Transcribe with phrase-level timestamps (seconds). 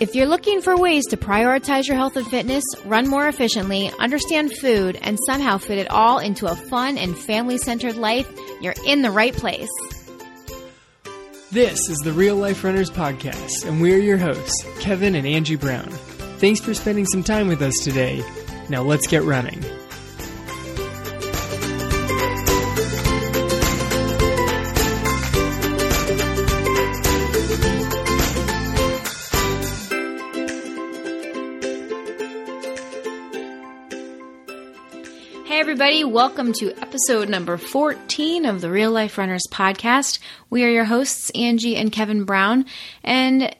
[0.00, 4.52] If you're looking for ways to prioritize your health and fitness, run more efficiently, understand
[4.56, 8.30] food, and somehow fit it all into a fun and family centered life,
[8.60, 9.68] you're in the right place.
[11.50, 15.88] This is the Real Life Runners Podcast, and we're your hosts, Kevin and Angie Brown.
[16.38, 18.22] Thanks for spending some time with us today.
[18.68, 19.64] Now let's get running.
[35.88, 40.18] Everybody, welcome to episode number 14 of the Real Life Runners podcast.
[40.50, 42.66] We are your hosts, Angie and Kevin Brown,
[43.02, 43.56] and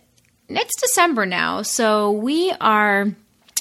[0.47, 3.07] it's December now, so we are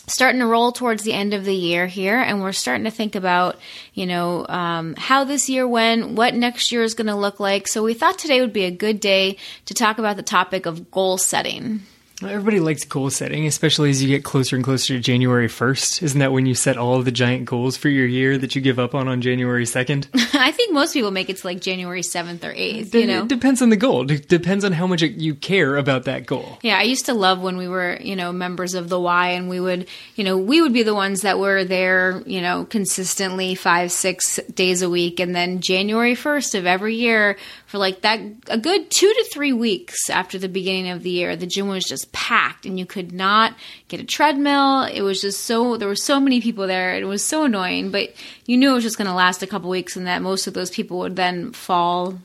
[0.08, 3.16] starting to roll towards the end of the year here, and we're starting to think
[3.16, 3.58] about,
[3.94, 7.70] you know, um, how this year went, what next year is going to look like.
[7.70, 9.38] So we thought today would be a good day
[9.68, 11.84] to talk about the topic of goal setting.
[12.24, 16.02] Everybody likes goal setting, especially as you get closer and closer to January 1st.
[16.02, 18.80] Isn't that when you set all the giant goals for your year that you give
[18.80, 20.08] up on on January 2nd?
[20.34, 23.22] I think most people make it to like January 7th or 8th, you know?
[23.22, 24.10] It depends on the goal.
[24.10, 26.58] It depends on how much you care about that goal.
[26.64, 29.48] Yeah, I used to love when we were, you know, members of the Y and
[29.48, 33.54] we would, you know, we would be the ones that were there, you know, consistently
[33.54, 35.20] five, six days a week.
[35.20, 37.38] And then January 1st of every year,
[37.68, 41.36] for like that, a good two to three weeks after the beginning of the year,
[41.36, 43.54] the gym was just packed and you could not
[43.90, 44.84] get a treadmill.
[44.84, 46.96] It was just so, there were so many people there.
[46.96, 48.14] It was so annoying, but
[48.46, 50.54] you knew it was just going to last a couple weeks and that most of
[50.54, 52.18] those people would then fall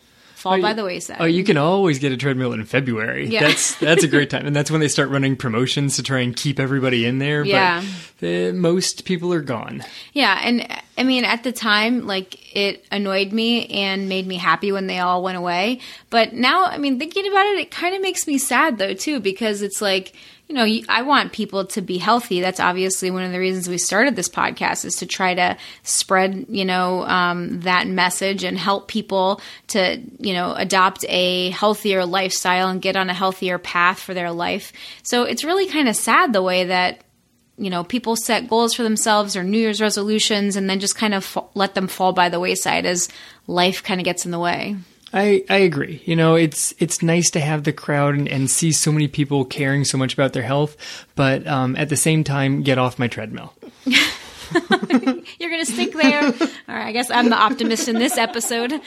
[0.42, 1.18] fall by the wayside.
[1.20, 3.28] Oh, you can always get a treadmill in February.
[3.28, 3.40] Yeah.
[3.46, 6.36] That's that's a great time, and that's when they start running promotions to try and
[6.36, 7.44] keep everybody in there.
[7.44, 7.80] Yeah.
[7.80, 9.84] but the, most people are gone.
[10.12, 10.66] Yeah, and
[10.98, 14.98] I mean at the time like it annoyed me and made me happy when they
[14.98, 15.80] all went away.
[16.10, 19.20] But now, I mean thinking about it, it kind of makes me sad though too
[19.20, 20.12] because it's like
[20.52, 22.42] you know, I want people to be healthy.
[22.42, 26.44] That's obviously one of the reasons we started this podcast is to try to spread,
[26.50, 32.68] you know, um, that message and help people to, you know, adopt a healthier lifestyle
[32.68, 34.74] and get on a healthier path for their life.
[35.02, 37.02] So it's really kind of sad the way that
[37.56, 41.12] you know people set goals for themselves or new year's resolutions and then just kind
[41.12, 43.10] of fa- let them fall by the wayside as
[43.46, 44.74] life kind of gets in the way
[45.12, 46.02] I, I agree.
[46.06, 49.44] You know, it's it's nice to have the crowd and, and see so many people
[49.44, 50.76] caring so much about their health,
[51.14, 53.52] but um, at the same time, get off my treadmill.
[53.84, 56.24] You're going to stick there.
[56.24, 58.72] All right, I guess I'm the optimist in this episode.
[58.72, 58.80] All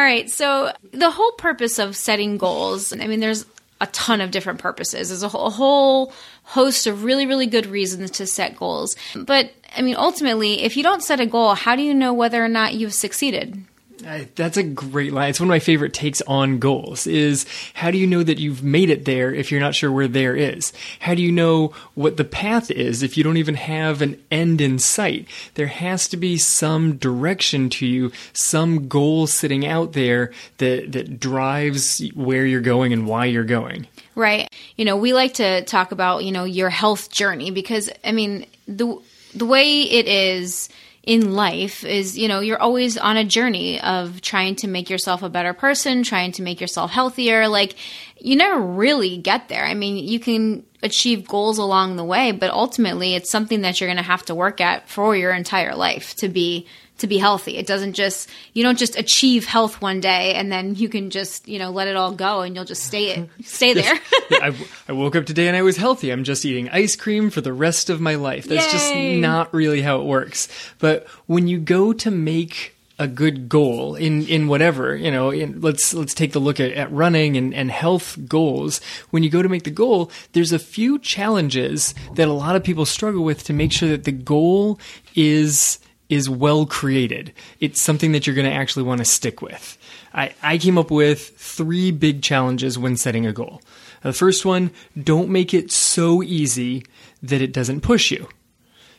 [0.00, 3.44] right, so the whole purpose of setting goals, and I mean, there's
[3.80, 5.08] a ton of different purposes.
[5.08, 8.94] There's a whole, a whole host of really, really good reasons to set goals.
[9.16, 12.44] But I mean, ultimately, if you don't set a goal, how do you know whether
[12.44, 13.64] or not you've succeeded?
[14.06, 15.30] Uh, that's a great line.
[15.30, 18.62] It's one of my favorite takes on goals is how do you know that you've
[18.62, 20.72] made it there if you're not sure where there is?
[21.00, 24.60] How do you know what the path is if you don't even have an end
[24.60, 25.26] in sight?
[25.54, 31.20] There has to be some direction to you, some goal sitting out there that, that
[31.20, 33.86] drives where you're going and why you're going.
[34.14, 34.48] Right.
[34.76, 38.46] You know, we like to talk about, you know, your health journey because I mean,
[38.66, 38.98] the
[39.34, 40.68] the way it is
[41.10, 45.24] in life is you know you're always on a journey of trying to make yourself
[45.24, 47.48] a better person trying to make yourself healthier.
[47.48, 47.74] Like
[48.20, 49.64] you never really get there.
[49.64, 53.88] I mean you can achieve goals along the way but ultimately it's something that you're
[53.88, 56.68] going to have to work at for your entire life to be
[57.00, 60.74] to be healthy it doesn't just you don't just achieve health one day and then
[60.74, 63.72] you can just you know let it all go and you'll just stay it stay
[63.72, 63.98] there
[64.30, 64.54] I,
[64.88, 66.10] I woke up today and I was healthy.
[66.10, 68.46] I'm just eating ice cream for the rest of my life.
[68.46, 70.48] That's just not really how it works.
[70.78, 75.60] But when you go to make a good goal in, in whatever, you know, in,
[75.60, 78.80] let's, let's take the look at, at running and, and health goals.
[79.10, 82.64] When you go to make the goal, there's a few challenges that a lot of
[82.64, 84.78] people struggle with to make sure that the goal
[85.14, 85.78] is,
[86.10, 87.32] is well created.
[87.60, 89.78] It's something that you're going to actually want to stick with.
[90.12, 93.62] I, I came up with three big challenges when setting a goal.
[94.02, 96.84] The first one, don't make it so easy
[97.22, 98.28] that it doesn't push you.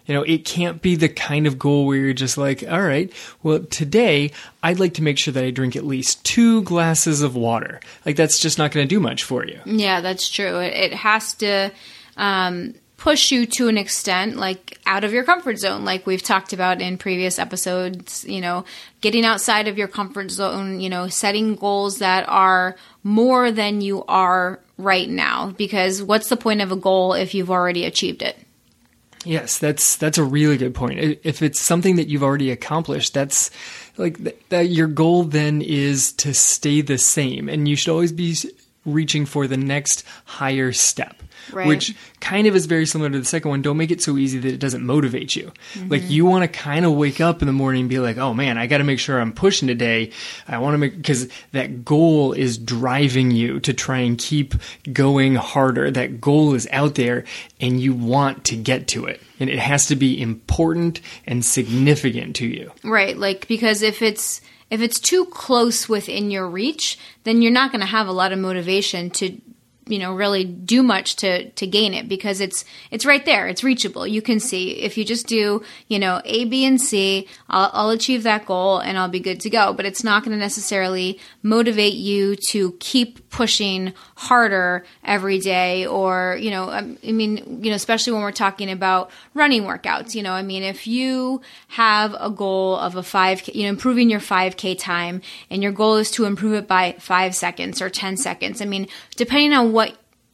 [0.05, 3.11] You know, it can't be the kind of goal where you're just like, all right,
[3.43, 4.31] well, today
[4.63, 7.79] I'd like to make sure that I drink at least two glasses of water.
[8.05, 9.59] Like, that's just not going to do much for you.
[9.65, 10.57] Yeah, that's true.
[10.59, 11.71] It, it has to
[12.17, 16.53] um, push you to an extent, like out of your comfort zone, like we've talked
[16.53, 18.23] about in previous episodes.
[18.25, 18.63] You know,
[19.01, 24.03] getting outside of your comfort zone, you know, setting goals that are more than you
[24.05, 25.49] are right now.
[25.49, 28.37] Because what's the point of a goal if you've already achieved it?
[29.25, 31.19] Yes, that's that's a really good point.
[31.23, 33.49] If it's something that you've already accomplished, that's
[33.97, 38.11] like th- that your goal then is to stay the same, and you should always
[38.11, 38.35] be
[38.85, 41.21] reaching for the next higher step.
[41.51, 41.67] Right.
[41.67, 43.61] Which kind of is very similar to the second one.
[43.61, 45.51] Don't make it so easy that it doesn't motivate you.
[45.87, 48.33] Like you want to kind of wake up in the morning and be like, "Oh
[48.33, 50.11] man, I got to make sure I'm pushing today.
[50.47, 54.53] I want to make because that goal is driving you to try and keep
[54.93, 55.89] going harder.
[55.89, 57.25] That goal is out there
[57.59, 59.19] and you want to get to it.
[59.39, 62.71] And it has to be important and significant to you.
[62.83, 67.71] Right, like because if it's if it's too close within your reach, then you're not
[67.71, 69.39] going to have a lot of motivation to
[69.91, 73.47] you know really do much to to gain it because it's it's right there.
[73.47, 74.07] It's reachable.
[74.07, 74.71] You can see.
[74.71, 78.79] If you just do you know a b and c i'll, I'll achieve that goal
[78.79, 79.73] and i'll be good to go.
[79.73, 86.37] But it's not going to necessarily motivate you to keep pushing harder every day or
[86.39, 90.15] you know um, i mean you know especially when we're talking about running workouts.
[90.15, 94.09] You know i mean if you have a goal of a 5k you know improving
[94.09, 98.17] your 5k time and your goal is to improve it by 5 seconds or 10
[98.17, 99.80] seconds i mean depending on what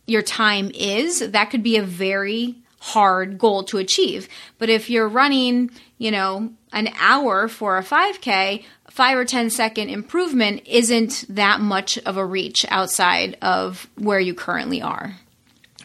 [0.07, 4.27] your time is that could be a very hard goal to achieve
[4.57, 9.89] but if you're running you know an hour for a 5k 5 or 10 second
[9.89, 15.15] improvement isn't that much of a reach outside of where you currently are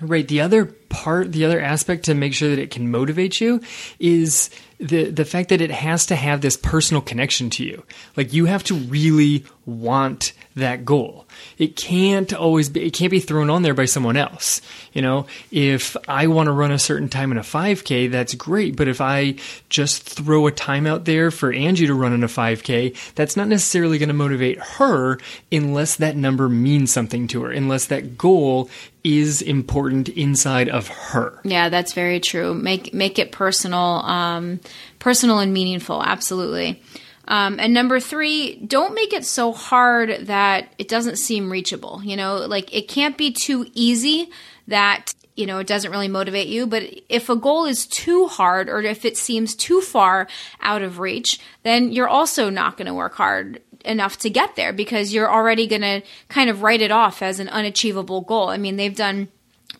[0.02, 0.26] Right.
[0.26, 3.60] The other part, the other aspect to make sure that it can motivate you
[4.00, 7.84] is the the fact that it has to have this personal connection to you.
[8.16, 11.26] Like you have to really want that goal.
[11.58, 14.60] It can't always be it can't be thrown on there by someone else.
[14.92, 18.76] You know, if I want to run a certain time in a 5k, that's great,
[18.76, 19.36] but if I
[19.68, 23.48] just throw a time out there for Angie to run in a 5k, that's not
[23.48, 25.18] necessarily going to motivate her
[25.50, 28.68] unless that number means something to her, unless that goal
[29.04, 31.40] is important inside of her.
[31.44, 32.54] Yeah, that's very true.
[32.54, 34.60] Make make it personal, um,
[34.98, 36.02] personal and meaningful.
[36.02, 36.80] Absolutely.
[37.28, 42.00] Um, and number three, don't make it so hard that it doesn't seem reachable.
[42.02, 44.30] You know, like it can't be too easy
[44.68, 46.66] that you know it doesn't really motivate you.
[46.66, 50.28] But if a goal is too hard or if it seems too far
[50.60, 54.72] out of reach, then you're also not going to work hard enough to get there
[54.72, 58.48] because you're already going to kind of write it off as an unachievable goal.
[58.48, 59.28] I mean, they've done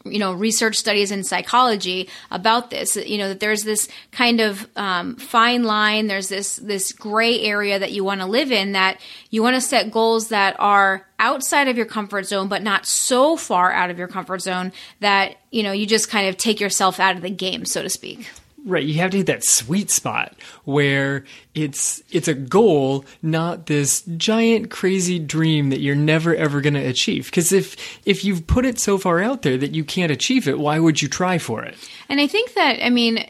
[0.05, 4.67] you know research studies in psychology about this you know that there's this kind of
[4.77, 9.01] um, fine line there's this this gray area that you want to live in that
[9.31, 13.37] you want to set goals that are outside of your comfort zone but not so
[13.37, 16.99] far out of your comfort zone that you know you just kind of take yourself
[16.99, 18.29] out of the game so to speak
[18.65, 24.03] Right, you have to hit that sweet spot where it's it's a goal, not this
[24.17, 27.27] giant crazy dream that you're never ever going to achieve.
[27.27, 27.77] Because if
[28.07, 31.03] if you've put it so far out there that you can't achieve it, why would
[31.03, 31.77] you try for it?
[32.09, 33.29] And I think that, I mean,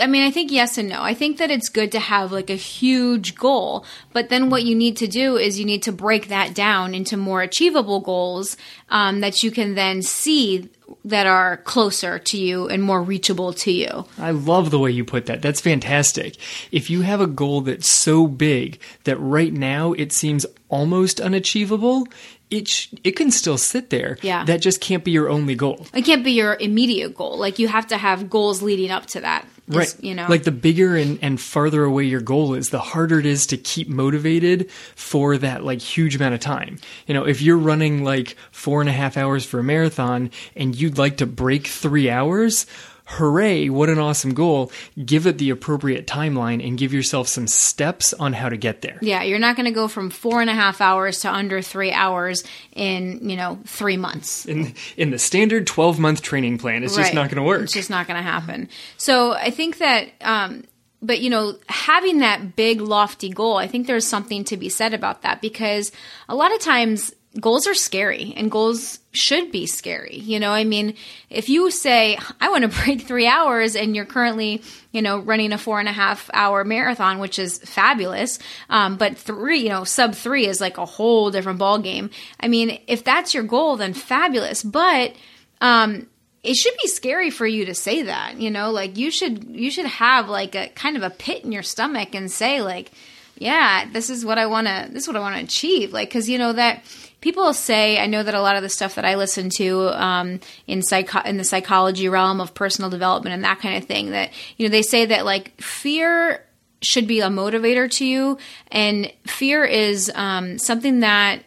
[0.00, 1.02] I mean, I think yes and no.
[1.02, 4.74] I think that it's good to have like a huge goal, but then what you
[4.74, 8.56] need to do is you need to break that down into more achievable goals
[8.90, 10.68] um, that you can then see
[11.04, 14.06] that are closer to you and more reachable to you.
[14.18, 15.42] I love the way you put that.
[15.42, 16.36] That's fantastic.
[16.72, 22.06] If you have a goal that's so big that right now it seems almost unachievable,
[22.50, 24.18] it sh- it can still sit there.
[24.22, 24.44] Yeah.
[24.44, 25.86] That just can't be your only goal.
[25.94, 27.38] It can't be your immediate goal.
[27.38, 29.46] Like you have to have goals leading up to that.
[29.68, 29.94] Is- Right.
[30.00, 33.26] You know, Like the bigger and, and farther away your goal is, the harder it
[33.26, 36.78] is to keep motivated for that like huge amount of time.
[37.06, 40.74] You know, if you're running like four and a half hours for a marathon and
[40.74, 42.66] you'd like to break three hours,
[43.08, 44.70] hooray, what an awesome goal.
[45.02, 48.98] Give it the appropriate timeline and give yourself some steps on how to get there.
[49.00, 51.90] Yeah, you're not going to go from four and a half hours to under three
[51.90, 54.44] hours in, you know, three months.
[54.44, 57.62] In, in the standard 12 month training plan, it's just not going to work.
[57.62, 58.68] It's just not going to happen.
[58.98, 60.64] So I think that, um,
[61.00, 64.92] but you know, having that big lofty goal, I think there's something to be said
[64.92, 65.92] about that because
[66.28, 70.16] a lot of times goals are scary and goals should be scary.
[70.16, 70.94] You know, I mean,
[71.30, 75.52] if you say, I want to break three hours and you're currently, you know, running
[75.52, 78.38] a four and a half hour marathon, which is fabulous.
[78.70, 82.10] Um, but three, you know, sub three is like a whole different ball game.
[82.40, 84.62] I mean, if that's your goal, then fabulous.
[84.62, 85.14] But,
[85.60, 86.06] um,
[86.42, 89.72] it should be scary for you to say that you know like you should you
[89.72, 92.92] should have like a kind of a pit in your stomach and say like
[93.36, 96.08] yeah this is what i want to this is what i want to achieve like
[96.08, 96.82] because you know that
[97.20, 100.40] people say i know that a lot of the stuff that i listen to um,
[100.66, 104.30] in psycho in the psychology realm of personal development and that kind of thing that
[104.56, 106.44] you know they say that like fear
[106.80, 108.38] should be a motivator to you
[108.70, 111.42] and fear is um, something that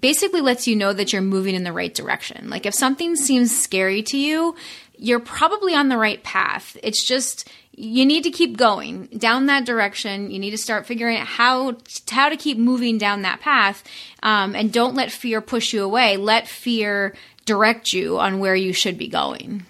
[0.00, 2.50] basically lets you know that you're moving in the right direction.
[2.50, 4.56] Like if something seems scary to you,
[4.96, 6.76] you're probably on the right path.
[6.82, 10.30] It's just you need to keep going down that direction.
[10.30, 11.76] You need to start figuring out how
[12.10, 13.84] how to keep moving down that path,
[14.22, 16.16] um, and don't let fear push you away.
[16.16, 17.14] Let fear
[17.44, 19.64] direct you on where you should be going.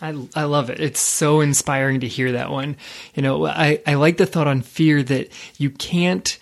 [0.00, 0.80] I, I love it.
[0.80, 2.76] It's so inspiring to hear that one.
[3.14, 5.28] You know, I, I like the thought on fear that
[5.58, 6.38] you can't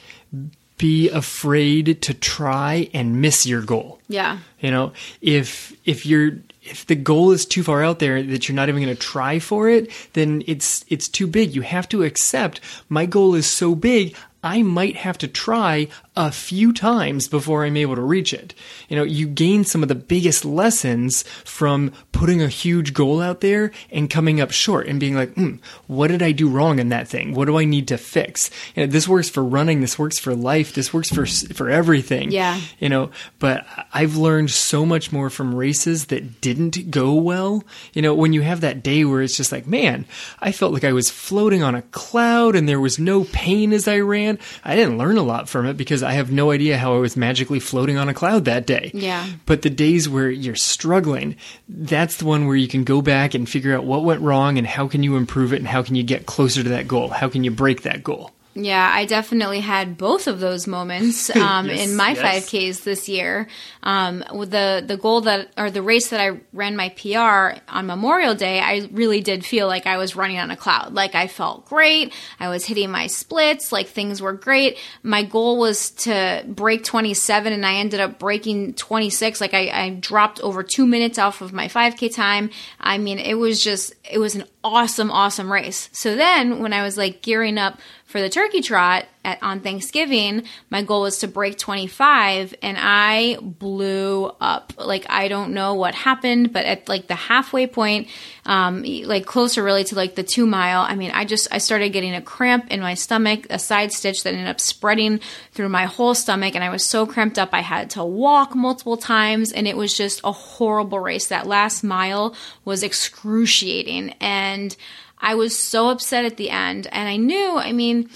[0.79, 4.01] be afraid to try and miss your goal.
[4.09, 4.39] Yeah.
[4.61, 6.39] You know, if if you're
[6.71, 9.39] if the goal is too far out there that you're not even going to try
[9.39, 11.55] for it, then it's it's too big.
[11.55, 15.89] You have to accept my goal is so big, I might have to try
[16.27, 18.55] a few times before I'm able to reach it.
[18.89, 23.41] You know, you gain some of the biggest lessons from putting a huge goal out
[23.41, 26.91] there and coming up short and being like, hmm, what did I do wrong in
[26.91, 27.35] that thing?
[27.35, 28.51] What do I need to fix?
[28.75, 29.81] You know, this works for running.
[29.81, 30.75] This works for life.
[30.75, 32.31] This works for, for everything.
[32.31, 32.61] Yeah.
[32.79, 37.65] You know, but I've learned so much more from races that didn't go well.
[37.93, 40.05] You know, when you have that day where it's just like, man,
[40.41, 43.89] I felt like I was floating on a cloud and there was no pain as
[43.89, 44.39] I ran.
[44.65, 47.17] I didn't learn a lot from it because I have no idea how I was
[47.17, 48.91] magically floating on a cloud that day.
[48.95, 49.27] Yeah.
[49.47, 51.37] But the days where you're struggling,
[51.69, 54.67] that's the one where you can go back and figure out what went wrong and
[54.67, 57.09] how can you improve it and how can you get closer to that goal?
[57.09, 58.33] How can you break that goal?
[58.53, 62.51] Yeah, I definitely had both of those moments um, Yes, in my yes.
[62.51, 63.47] 5Ks this year.
[63.83, 67.87] Um, with the the goal that or the race that I ran my PR on
[67.87, 70.93] Memorial Day, I really did feel like I was running on a cloud.
[70.95, 72.13] Like I felt great.
[72.41, 73.71] I was hitting my splits.
[73.73, 74.79] Like things were great.
[75.03, 79.41] My goal was to break 27, and I ended up breaking 26.
[79.41, 82.51] Like I, I dropped over two minutes off of my 5K time.
[82.81, 85.89] I mean, it was just it was an awesome, awesome race.
[85.93, 90.45] So then when I was like gearing up for the turkey trot at, on Thanksgiving,
[90.71, 94.73] my goal was to break 25 and I blew up.
[94.79, 98.09] Like, I don't know what happened, but at like the halfway point,
[98.47, 101.91] um, like closer really to like the two mile, I mean, I just, I started
[101.91, 105.21] getting a cramp in my stomach, a side stitch that ended up spreading
[105.53, 106.55] through my whole stomach.
[106.55, 109.97] And I was so cramped up, I had to walk multiple times and it was
[109.97, 111.29] just a horrible race.
[111.29, 112.35] That last mile
[112.65, 114.15] was excruciating.
[114.21, 114.75] And
[115.21, 116.87] I was so upset at the end.
[116.91, 118.09] And I knew, I mean,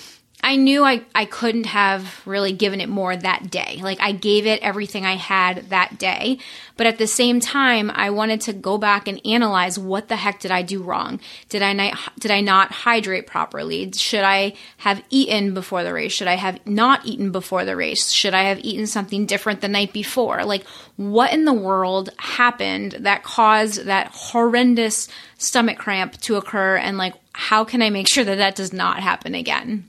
[0.45, 3.81] I knew I, I couldn't have really given it more that day.
[3.83, 6.37] Like I gave it everything I had that day.
[6.77, 10.41] But at the same time, I wanted to go back and analyze what the heck
[10.41, 11.19] did I do wrong?
[11.49, 13.91] Did I not, did I not hydrate properly?
[13.93, 16.13] Should I have eaten before the race?
[16.13, 18.13] Should I have not eaten before the race?
[18.13, 20.45] Should I have eaten something different the night before?
[20.45, 25.09] Like what in the world happened that caused that horrendous
[25.39, 26.77] stomach cramp to occur?
[26.77, 29.89] And like, how can I make sure that that does not happen again?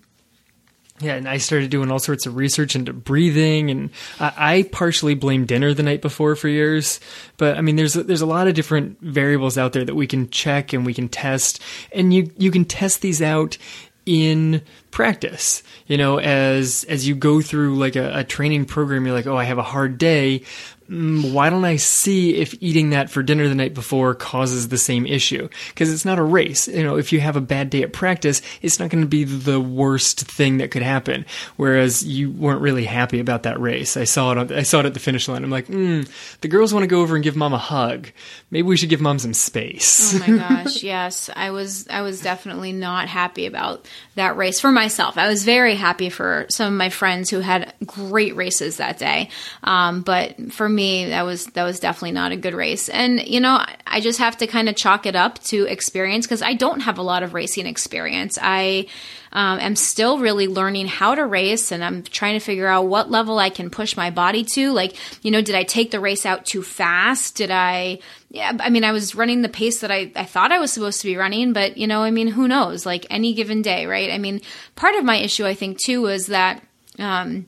[1.02, 5.14] Yeah, and I started doing all sorts of research into breathing, and I, I partially
[5.14, 7.02] blame dinner the night before for years.
[7.36, 10.08] But I mean, there's a, there's a lot of different variables out there that we
[10.08, 11.62] can check and we can test,
[11.92, 13.58] and you you can test these out
[14.06, 14.62] in
[14.92, 15.64] practice.
[15.88, 19.38] You know, as as you go through like a, a training program, you're like, oh,
[19.38, 20.44] I have a hard day.
[20.90, 24.78] Mm, why don't I see if eating that for dinner the night before causes the
[24.78, 25.50] same issue?
[25.70, 26.68] Because it's not a race.
[26.68, 29.24] You know, if you have a bad day at practice, it's not going to be
[29.24, 31.26] the worst thing that could happen.
[31.56, 33.98] Whereas you weren't really happy about that race.
[33.98, 34.38] I saw it.
[34.38, 35.44] On, I saw it at the finish line.
[35.44, 36.08] I'm like, mm,
[36.42, 38.10] the girls want to go over and give mom a hug.
[38.52, 40.16] Maybe we should give mom some space.
[40.16, 41.30] Oh my gosh, yes.
[41.36, 45.18] I was I was definitely not happy about that race for myself.
[45.18, 49.30] I was very happy for some of my friends who had great races that day.
[49.64, 52.90] Um, but for me, that was that was definitely not a good race.
[52.90, 56.42] And you know, I just have to kind of chalk it up to experience because
[56.42, 58.38] I don't have a lot of racing experience.
[58.42, 58.88] I
[59.36, 63.12] um, am still really learning how to race and I'm trying to figure out what
[63.12, 64.72] level I can push my body to.
[64.72, 67.36] Like, you know, did I take the race out too fast?
[67.36, 70.60] Did I, yeah, I mean, I was running the pace that I, I thought I
[70.60, 72.86] was supposed to be running, but, you know, I mean, who knows?
[72.86, 74.10] Like any given day, right?
[74.10, 74.40] I mean,
[74.78, 76.64] part of my issue, I think, too, was that,
[76.98, 77.48] um,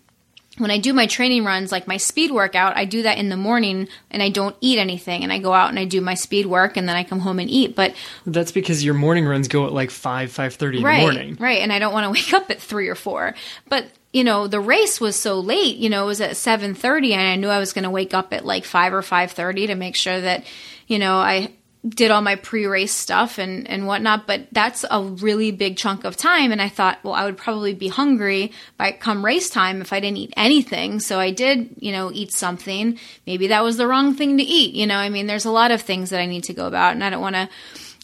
[0.57, 3.37] when I do my training runs, like my speed workout, I do that in the
[3.37, 6.45] morning and I don't eat anything and I go out and I do my speed
[6.45, 7.75] work and then I come home and eat.
[7.75, 7.95] But
[8.25, 11.37] That's because your morning runs go at like five, five thirty in right, the morning.
[11.39, 13.35] right, and I don't want to wake up at three or four.
[13.69, 15.77] But you know, the race was so late.
[15.77, 18.13] You know, it was at seven thirty, and I knew I was going to wake
[18.13, 20.45] up at like five or five thirty to make sure that
[20.87, 21.51] you know I
[21.89, 26.15] did all my pre-race stuff and and whatnot but that's a really big chunk of
[26.15, 26.51] time.
[26.51, 29.99] And i thought well i would probably be hungry by come race time if i
[29.99, 30.99] didn't eat anything.
[30.99, 32.99] So i did you know eat something.
[33.25, 34.73] Maybe that was the wrong thing to eat.
[34.73, 36.93] You know i mean there's a lot of things that i need to go about
[36.93, 37.49] and i don't want to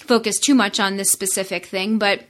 [0.05, 2.21] focus too much on this specific thing but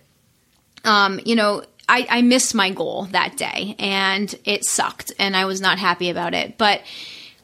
[0.86, 5.46] um you know I, I missed my goal that day and it sucked and I
[5.46, 6.58] was not happy about it.
[6.58, 6.82] But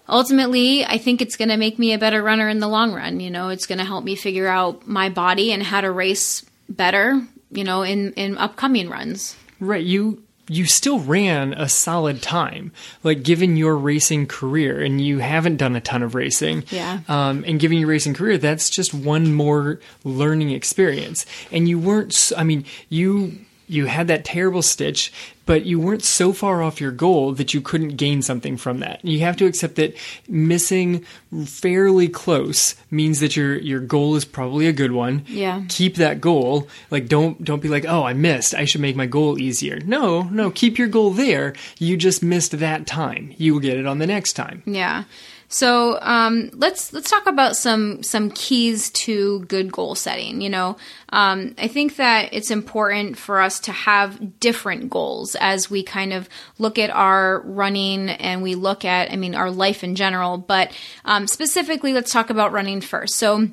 [0.10, 3.20] ultimately, I think it's going to make me a better runner in the long run.
[3.20, 6.46] You know, it's going to help me figure out my body and how to race
[6.68, 9.36] better, you know, in, in upcoming runs.
[9.60, 9.84] Right.
[9.84, 12.72] You you still ran a solid time,
[13.04, 16.64] like given your racing career, and you haven't done a ton of racing.
[16.72, 17.02] Yeah.
[17.08, 21.28] Um, and given your racing career, that's just one more learning experience.
[21.52, 22.32] And you weren't.
[22.36, 25.14] I mean, you you had that terrible stitch,
[25.46, 29.04] but you weren't so far off your goal that you couldn't gain something from that.
[29.06, 29.96] You have to accept that
[30.28, 31.06] missing
[31.46, 35.24] fairly close means that your your goal is probably a good one.
[35.28, 35.64] Yeah.
[35.70, 36.68] Keep that goal.
[36.92, 38.54] Like don't don't be like, "Oh, I missed.
[38.56, 41.54] I should make my goal easier." No, no, keep your goal there.
[41.78, 43.34] You just missed that time.
[43.38, 44.64] You will get it on the next time.
[44.66, 45.04] Yeah.
[45.52, 50.42] So um, let's let's talk about some some keys to good goal setting.
[50.42, 50.78] You know,
[51.10, 56.14] um, I think that it's important for us to have different goals as we kind
[56.14, 56.30] of
[56.60, 60.38] look at our running and we look at, I mean, our life in general.
[60.38, 60.72] But
[61.04, 63.16] um, specifically, let's talk about running first.
[63.16, 63.50] So.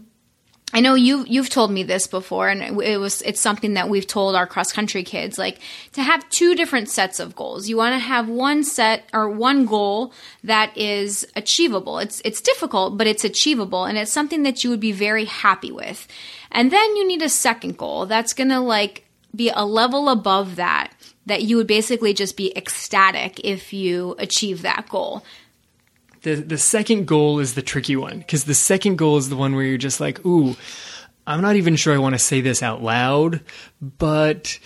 [0.73, 4.07] I know you you've told me this before, and it was it's something that we've
[4.07, 5.61] told our cross country kids, like
[5.93, 7.69] to have two different sets of goals.
[7.69, 11.99] You want to have one set or one goal that is achievable.
[11.99, 15.71] It's it's difficult, but it's achievable, and it's something that you would be very happy
[15.71, 16.09] with.
[16.51, 19.05] And then you need a second goal that's gonna like
[19.35, 20.93] be a level above that
[21.27, 25.25] that you would basically just be ecstatic if you achieve that goal.
[26.27, 29.55] The the second goal is the tricky one because the second goal is the one
[29.55, 30.57] where you're just like, "Ooh,
[31.25, 33.43] I'm not even sure I want to say this out loud,
[33.81, 34.59] but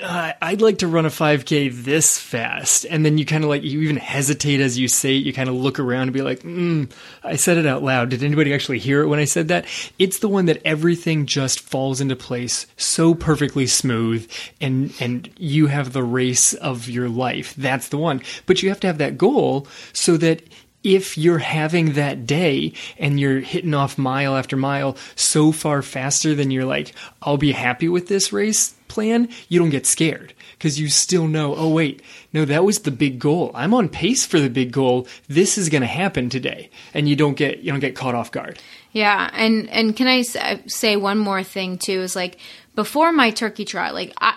[0.00, 2.86] uh, I'd like to run a 5K this fast.
[2.88, 5.24] And then you kind of like, you even hesitate as you say it.
[5.24, 6.90] You kind of look around and be like, mm,
[7.22, 8.10] I said it out loud.
[8.10, 9.66] Did anybody actually hear it when I said that?
[9.98, 14.30] It's the one that everything just falls into place so perfectly smooth
[14.60, 17.54] and, and you have the race of your life.
[17.56, 18.22] That's the one.
[18.46, 20.42] But you have to have that goal so that
[20.84, 26.34] if you're having that day and you're hitting off mile after mile so far faster
[26.34, 30.78] than you're like, I'll be happy with this race plan, you don't get scared because
[30.78, 33.50] you still know, oh, wait, no, that was the big goal.
[33.54, 35.08] I'm on pace for the big goal.
[35.28, 36.70] This is going to happen today.
[36.92, 38.58] And you don't get, you don't get caught off guard.
[38.92, 42.02] Yeah, and and can I uh, say one more thing too?
[42.02, 42.38] Is like
[42.74, 44.34] before my turkey trot, like I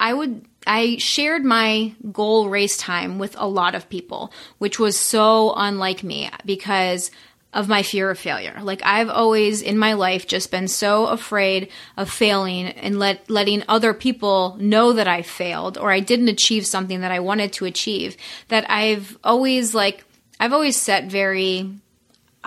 [0.00, 4.98] I would I shared my goal race time with a lot of people, which was
[4.98, 7.10] so unlike me because
[7.54, 8.58] of my fear of failure.
[8.62, 13.64] Like I've always in my life just been so afraid of failing and let letting
[13.66, 17.64] other people know that I failed or I didn't achieve something that I wanted to
[17.64, 18.16] achieve
[18.48, 20.04] that I've always like
[20.38, 21.70] I've always set very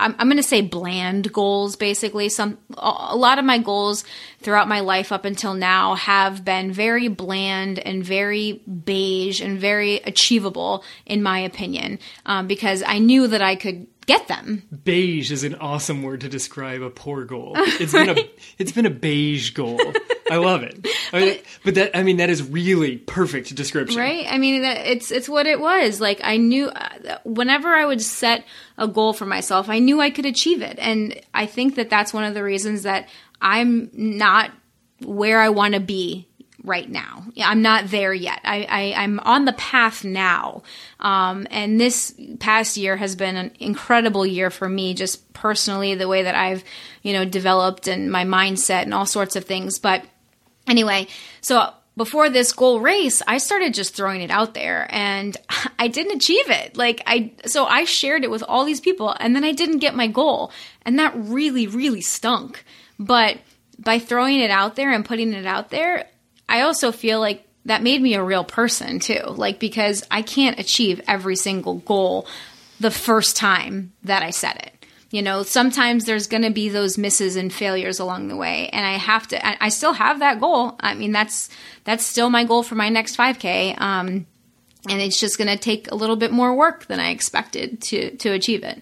[0.02, 2.28] I'm, I'm going to say bland goals basically.
[2.28, 4.04] Some a lot of my goals
[4.40, 8.52] throughout my life up until now have been very bland and very
[8.84, 11.98] beige and very achievable in my opinion.
[12.26, 16.28] Um, because i knew that i could get them Beige is an awesome word to
[16.28, 17.54] describe a poor goal.
[17.80, 18.16] It's been a
[18.58, 19.80] it's been a beige goal.
[20.30, 20.86] I love it.
[21.12, 23.98] I mean, but that I mean that is really perfect description.
[23.98, 28.00] right i mean it's it's what it was like i knew uh, whenever i would
[28.00, 28.44] set
[28.78, 32.12] a goal for myself i knew i could achieve it and i think that that's
[32.14, 33.08] one of the reasons that
[33.40, 34.50] i'm not
[35.04, 36.28] where i want to be
[36.64, 40.62] right now i'm not there yet I, I i'm on the path now
[41.00, 46.08] um, and this past year has been an incredible year for me just personally the
[46.08, 46.62] way that i've
[47.02, 50.04] you know developed and my mindset and all sorts of things but
[50.66, 51.08] Anyway,
[51.40, 55.36] so before this goal race, I started just throwing it out there and
[55.78, 56.76] I didn't achieve it.
[56.76, 59.94] Like I so I shared it with all these people and then I didn't get
[59.94, 60.52] my goal.
[60.82, 62.64] And that really really stunk.
[62.98, 63.38] But
[63.78, 66.06] by throwing it out there and putting it out there,
[66.52, 69.22] I also feel like that made me a real person too.
[69.26, 72.26] Like because I can't achieve every single goal
[72.78, 74.86] the first time that I set it.
[75.10, 78.84] You know, sometimes there's going to be those misses and failures along the way, and
[78.84, 79.62] I have to.
[79.62, 80.76] I still have that goal.
[80.80, 81.50] I mean, that's
[81.84, 83.78] that's still my goal for my next 5K.
[83.78, 84.26] Um,
[84.88, 88.16] and it's just going to take a little bit more work than I expected to
[88.16, 88.80] to achieve it.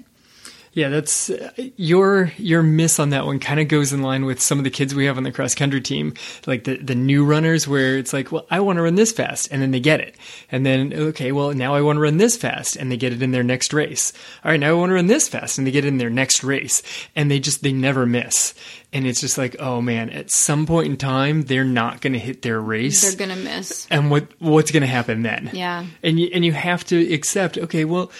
[0.72, 1.32] Yeah, that's
[1.76, 4.70] your your miss on that one kind of goes in line with some of the
[4.70, 6.14] kids we have on the cross country team,
[6.46, 9.48] like the the new runners where it's like, well, I want to run this fast
[9.50, 10.14] and then they get it.
[10.52, 13.20] And then okay, well, now I want to run this fast and they get it
[13.20, 14.12] in their next race.
[14.44, 16.08] All right, now I want to run this fast and they get it in their
[16.08, 16.84] next race.
[17.16, 18.54] And they just they never miss.
[18.92, 22.18] And it's just like, oh man, at some point in time they're not going to
[22.20, 23.02] hit their race.
[23.02, 23.88] They're going to miss.
[23.90, 25.50] and what what's going to happen then?
[25.52, 25.84] Yeah.
[26.04, 27.58] and you and you have to accept.
[27.58, 28.12] Okay, well,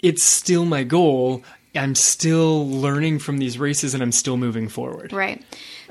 [0.00, 1.42] it's still my goal.
[1.74, 5.12] I'm still learning from these races and I'm still moving forward.
[5.12, 5.42] Right.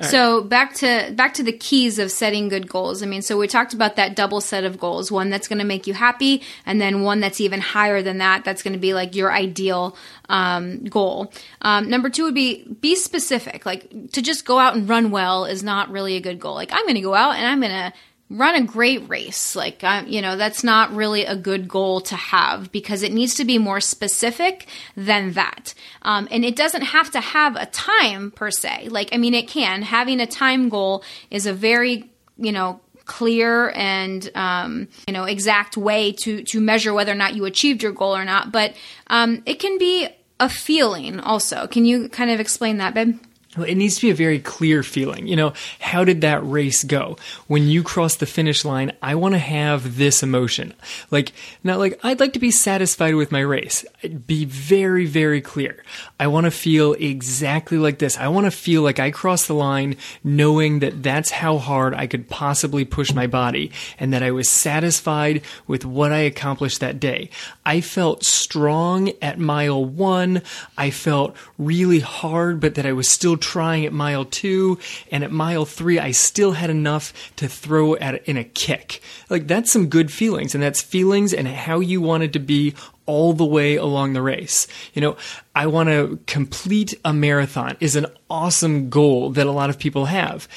[0.01, 3.03] So back to back to the keys of setting good goals.
[3.03, 5.65] I mean, so we talked about that double set of goals, one that's going to
[5.65, 8.93] make you happy and then one that's even higher than that that's going to be
[8.93, 9.95] like your ideal
[10.29, 11.31] um, goal.
[11.61, 13.65] Um, number 2 would be be specific.
[13.65, 16.55] Like to just go out and run well is not really a good goal.
[16.55, 17.93] Like I'm going to go out and I'm going to
[18.33, 19.55] run a great race.
[19.55, 23.35] Like, um, you know, that's not really a good goal to have because it needs
[23.35, 24.67] to be more specific
[24.97, 25.75] than that.
[26.01, 28.89] Um, and it doesn't have to have a time per se.
[28.89, 29.83] Like, I mean, it can.
[29.83, 35.75] Having a time goal is a very, you know, clear and um, you know exact
[35.75, 38.73] way to to measure whether or not you achieved your goal or not but
[39.07, 40.07] um, it can be
[40.39, 43.19] a feeling also can you kind of explain that babe
[43.57, 45.27] it needs to be a very clear feeling.
[45.27, 47.17] You know, how did that race go?
[47.47, 50.73] When you cross the finish line, I want to have this emotion.
[51.11, 53.85] Like, not like, I'd like to be satisfied with my race.
[54.25, 55.83] Be very, very clear.
[56.19, 58.17] I want to feel exactly like this.
[58.17, 62.07] I want to feel like I crossed the line knowing that that's how hard I
[62.07, 66.99] could possibly push my body and that I was satisfied with what I accomplished that
[66.99, 67.29] day.
[67.65, 70.41] I felt strong at mile one.
[70.77, 74.79] I felt really hard, but that I was still trying at mile two,
[75.11, 79.01] and at mile three, I still had enough to throw at in a kick.
[79.29, 82.73] Like that's some good feelings, and that's feelings and how you wanted to be
[83.05, 84.65] all the way along the race.
[84.93, 85.17] You know,
[85.53, 90.05] I want to complete a marathon is an awesome goal that a lot of people
[90.05, 90.47] have.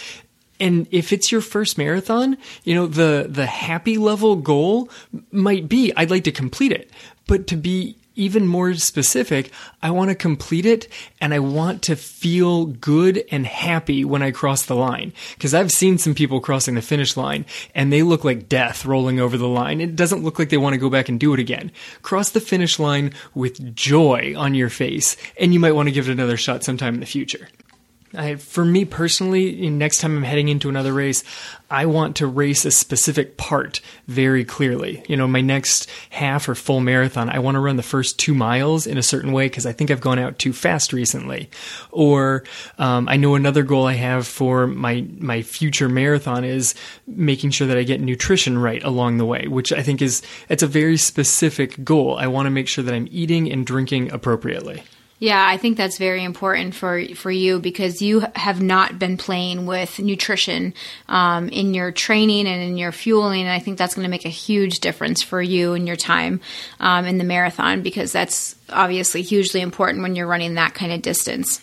[0.59, 4.89] And if it's your first marathon, you know, the the happy level goal
[5.33, 6.91] might be I'd like to complete it.
[7.27, 9.53] But to be even more specific,
[9.83, 10.89] I want to complete it
[11.21, 15.13] and I want to feel good and happy when I cross the line.
[15.35, 19.21] Because I've seen some people crossing the finish line and they look like death rolling
[19.21, 19.81] over the line.
[19.81, 21.71] It doesn't look like they want to go back and do it again.
[22.03, 26.09] Cross the finish line with joy on your face and you might want to give
[26.09, 27.49] it another shot sometime in the future.
[28.17, 31.23] I, for me personally, next time I'm heading into another race,
[31.71, 35.03] I want to race a specific part very clearly.
[35.09, 38.35] You know, my next half or full marathon, I want to run the first two
[38.35, 41.51] miles in a certain way because I think I've gone out too fast recently.
[41.91, 42.45] Or
[42.79, 46.75] um, I know another goal I have for my my future marathon is
[47.07, 50.63] making sure that I get nutrition right along the way, which I think is it's
[50.63, 52.17] a very specific goal.
[52.17, 54.85] I want to make sure that I'm eating and drinking appropriately.
[55.19, 59.65] Yeah, I think that's very important for for you because you have not been playing
[59.65, 60.75] with nutrition
[61.09, 64.27] um, in your training and in your fueling, and I think that's going to make
[64.27, 66.41] a huge difference for you and your time
[66.81, 71.01] um, in the marathon because that's obviously hugely important when you're running that kind of
[71.01, 71.63] distance.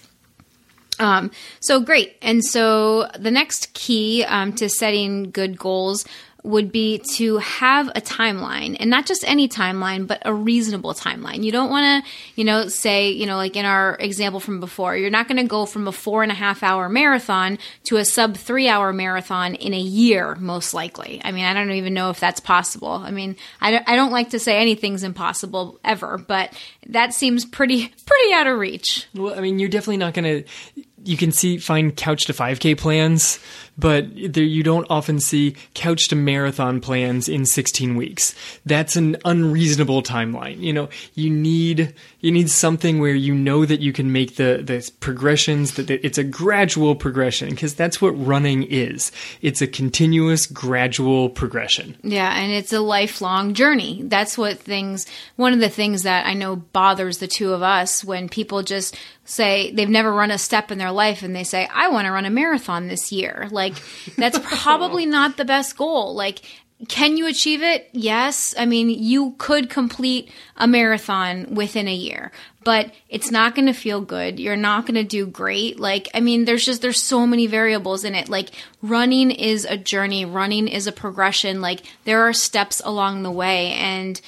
[0.99, 6.05] Um, so great, and so the next key um, to setting good goals
[6.43, 11.43] would be to have a timeline and not just any timeline, but a reasonable timeline.
[11.43, 14.97] You don't want to, you know, say, you know, like in our example from before,
[14.97, 18.03] you're not going to go from a four and a half hour marathon to a
[18.03, 21.21] sub three hour marathon in a year, most likely.
[21.23, 22.91] I mean, I don't even know if that's possible.
[22.91, 26.53] I mean, I don't, I don't like to say anything's impossible ever, but
[26.87, 29.07] that seems pretty, pretty out of reach.
[29.15, 32.77] Well, I mean, you're definitely not going to, you can see, find couch to 5K
[32.77, 33.39] plans
[33.77, 38.35] but there, you don't often see couch to marathon plans in 16 weeks.
[38.65, 40.59] That's an unreasonable timeline.
[40.59, 44.61] You know, you need you need something where you know that you can make the
[44.63, 49.11] the progressions that it's a gradual progression because that's what running is.
[49.41, 51.97] It's a continuous gradual progression.
[52.03, 54.01] Yeah, and it's a lifelong journey.
[54.03, 55.05] That's what things
[55.35, 58.97] one of the things that I know bothers the two of us when people just
[59.25, 62.11] say they've never run a step in their life and they say I want to
[62.11, 63.47] run a marathon this year.
[63.51, 63.62] Like
[64.17, 66.13] that's probably not the best goal.
[66.15, 66.41] Like
[66.87, 67.89] can you achieve it?
[67.93, 68.53] Yes.
[68.57, 72.31] I mean, you could complete a marathon within a year,
[72.63, 74.39] but it's not going to feel good.
[74.39, 75.79] You're not going to do great.
[75.79, 78.27] Like, I mean, there's just, there's so many variables in it.
[78.27, 78.49] Like,
[78.81, 81.61] running is a journey, running is a progression.
[81.61, 83.73] Like, there are steps along the way.
[83.73, 84.19] And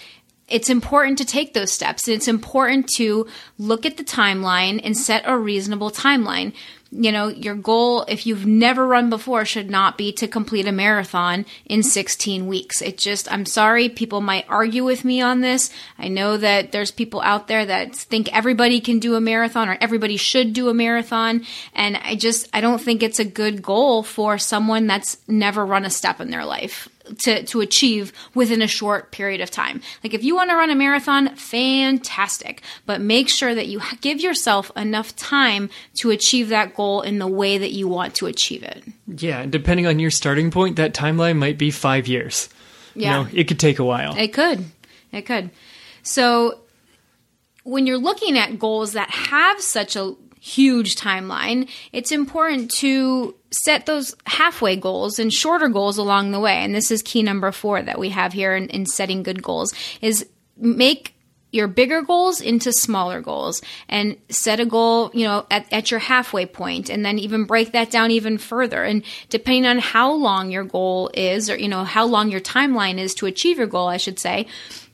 [0.47, 2.07] it's important to take those steps.
[2.07, 6.53] And it's important to look at the timeline and set a reasonable timeline.
[6.97, 10.71] You know, your goal, if you've never run before, should not be to complete a
[10.71, 12.81] marathon in 16 weeks.
[12.81, 15.69] It just, I'm sorry, people might argue with me on this.
[15.97, 19.77] I know that there's people out there that think everybody can do a marathon or
[19.81, 21.45] everybody should do a marathon.
[21.73, 25.85] And I just, I don't think it's a good goal for someone that's never run
[25.85, 26.87] a step in their life
[27.19, 29.81] to, to achieve within a short period of time.
[30.03, 34.21] Like if you want to run a marathon, fantastic, but make sure that you give
[34.21, 38.63] yourself enough time to achieve that goal in the way that you want to achieve
[38.63, 38.83] it.
[39.07, 42.49] Yeah, depending on your starting point, that timeline might be five years.
[42.95, 43.19] Yeah.
[43.19, 44.15] You know, it could take a while.
[44.15, 44.65] It could.
[45.11, 45.51] It could.
[46.03, 46.59] So
[47.63, 50.15] when you're looking at goals that have such a
[50.45, 56.57] huge timeline, it's important to set those halfway goals and shorter goals along the way.
[56.57, 59.73] And this is key number four that we have here in, in setting good goals
[60.01, 61.15] is make
[61.51, 66.01] your bigger goals into smaller goals and set a goal, you know, at, at your
[66.01, 68.83] halfway point and then even break that down even further.
[68.83, 72.99] And depending on how long your goal is or, you know, how long your timeline
[72.99, 74.47] is to achieve your goal, I should say,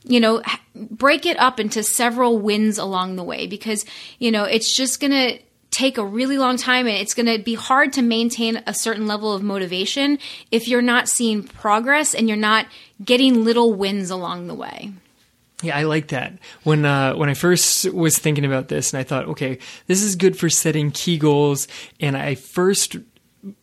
[0.04, 0.42] you know,
[0.74, 3.84] break it up into several wins along the way because,
[4.18, 5.38] you know, it's just going to
[5.70, 9.06] take a really long time and it's going to be hard to maintain a certain
[9.06, 10.18] level of motivation
[10.50, 12.66] if you're not seeing progress and you're not
[13.02, 14.92] getting little wins along the way.
[15.62, 16.34] Yeah, I like that.
[16.64, 20.16] When uh, when I first was thinking about this, and I thought, okay, this is
[20.16, 21.68] good for setting key goals,
[22.00, 22.96] and I first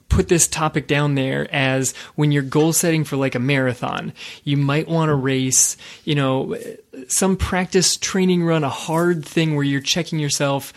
[0.09, 4.57] put this topic down there as when you're goal setting for like a marathon, you
[4.57, 6.57] might want to race, you know,
[7.07, 10.73] some practice training run, a hard thing where you're checking yourself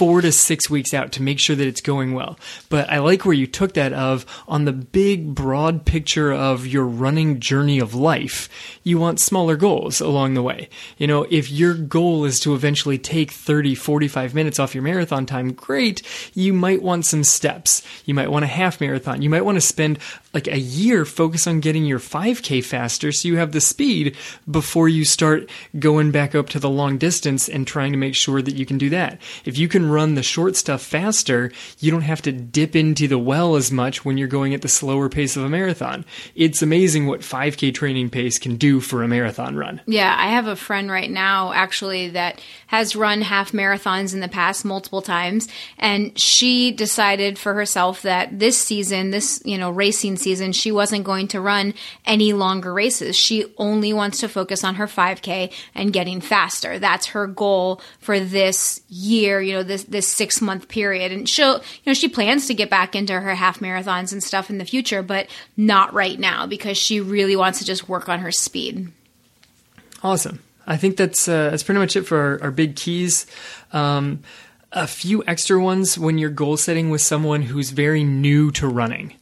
[0.00, 2.38] four to six weeks out to make sure that it's going well.
[2.70, 6.86] But I like where you took that of on the big broad picture of your
[6.86, 8.48] running journey of life,
[8.82, 10.70] you want smaller goals along the way.
[10.96, 15.26] You know, if your goal is to eventually take 30, 45 minutes off your marathon
[15.26, 16.00] time, great.
[16.32, 17.86] You might want some steps.
[18.06, 19.20] You might want a half marathon.
[19.20, 19.98] You might want to spend
[20.32, 24.16] like a year focus on getting your 5k faster so you have the speed
[24.48, 28.40] before you start going back up to the long distance and trying to make sure
[28.40, 29.20] that you can do that.
[29.44, 33.18] If you can run the short stuff faster, you don't have to dip into the
[33.18, 36.04] well as much when you're going at the slower pace of a marathon.
[36.34, 39.80] It's amazing what 5K training pace can do for a marathon run.
[39.86, 44.28] Yeah, I have a friend right now actually that has run half marathons in the
[44.28, 50.19] past multiple times and she decided for herself that this season, this, you know, racing
[50.20, 53.16] season, she wasn't going to run any longer races.
[53.16, 56.78] She only wants to focus on her 5K and getting faster.
[56.78, 61.12] That's her goal for this year, you know, this this six month period.
[61.12, 64.50] And she'll, you know, she plans to get back into her half marathons and stuff
[64.50, 68.20] in the future, but not right now because she really wants to just work on
[68.20, 68.92] her speed.
[70.02, 70.40] Awesome.
[70.66, 73.26] I think that's uh, that's pretty much it for our, our big keys.
[73.72, 74.22] Um,
[74.72, 79.14] a few extra ones when you're goal setting with someone who's very new to running.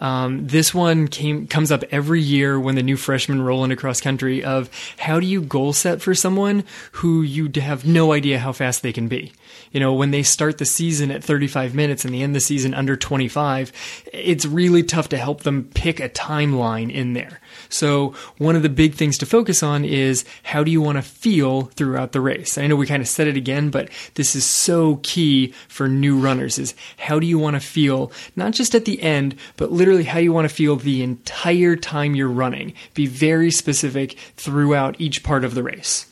[0.00, 4.00] Um, this one came comes up every year when the new freshmen roll into cross
[4.00, 4.44] country.
[4.44, 8.82] Of how do you goal set for someone who you have no idea how fast
[8.82, 9.32] they can be?
[9.72, 12.74] You know, when they start the season at 35 minutes and they end the season
[12.74, 13.72] under 25,
[14.12, 17.40] it's really tough to help them pick a timeline in there.
[17.68, 21.02] So one of the big things to focus on is how do you want to
[21.02, 22.58] feel throughout the race?
[22.58, 26.18] I know we kind of said it again, but this is so key for new
[26.18, 30.04] runners is how do you want to feel not just at the end, but literally
[30.04, 32.74] how you want to feel the entire time you're running.
[32.94, 36.06] Be very specific throughout each part of the race.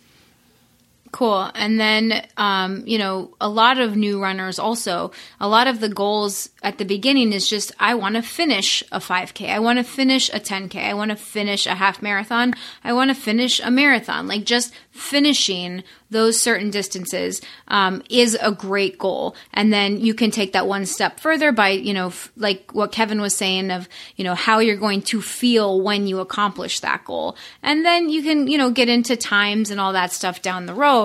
[1.14, 1.48] Cool.
[1.54, 5.88] And then, um, you know, a lot of new runners also, a lot of the
[5.88, 9.48] goals at the beginning is just, I want to finish a 5K.
[9.48, 10.74] I want to finish a 10K.
[10.74, 12.54] I want to finish a half marathon.
[12.82, 14.26] I want to finish a marathon.
[14.26, 15.82] Like just finishing
[16.14, 20.86] those certain distances um, is a great goal and then you can take that one
[20.86, 24.60] step further by you know f- like what kevin was saying of you know how
[24.60, 28.70] you're going to feel when you accomplish that goal and then you can you know
[28.70, 31.03] get into times and all that stuff down the road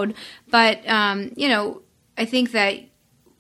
[0.50, 1.82] but um, you know
[2.18, 2.80] i think that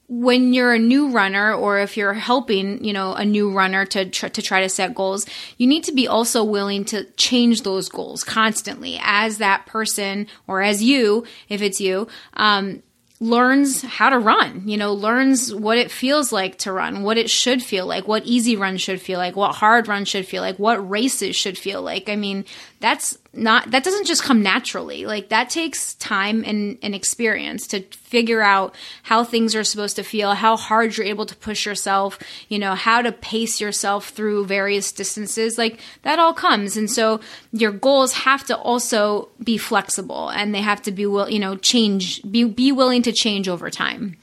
[0.09, 4.09] when you're a new runner or if you're helping, you know, a new runner to
[4.09, 7.89] tr- to try to set goals, you need to be also willing to change those
[7.89, 12.81] goals constantly as that person or as you, if it's you, um,
[13.19, 17.29] learns how to run, you know, learns what it feels like to run, what it
[17.29, 20.57] should feel like, what easy run should feel like, what hard run should feel like,
[20.57, 22.09] what races should feel like.
[22.09, 22.45] I mean,
[22.79, 25.05] that's not that doesn't just come naturally.
[25.05, 30.03] Like that takes time and, and experience to figure out how things are supposed to
[30.03, 34.45] feel how hard you're able to push yourself you know how to pace yourself through
[34.45, 35.57] various distances.
[35.57, 36.75] Like that all comes.
[36.75, 37.19] And so
[37.51, 41.55] your goals have to also be flexible and they have to be will you know
[41.55, 44.17] change be, be willing to change over time